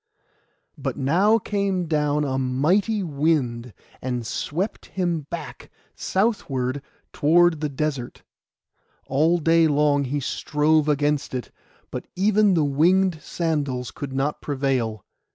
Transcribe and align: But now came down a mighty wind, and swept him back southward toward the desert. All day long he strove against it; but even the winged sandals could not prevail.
But 0.79 0.97
now 0.97 1.37
came 1.37 1.85
down 1.85 2.23
a 2.23 2.39
mighty 2.39 3.03
wind, 3.03 3.71
and 4.01 4.25
swept 4.25 4.87
him 4.87 5.27
back 5.29 5.69
southward 5.95 6.81
toward 7.13 7.61
the 7.61 7.69
desert. 7.69 8.23
All 9.05 9.37
day 9.37 9.67
long 9.67 10.05
he 10.05 10.19
strove 10.19 10.89
against 10.89 11.35
it; 11.35 11.51
but 11.91 12.07
even 12.15 12.55
the 12.55 12.65
winged 12.65 13.21
sandals 13.21 13.91
could 13.91 14.11
not 14.11 14.41
prevail. 14.41 15.05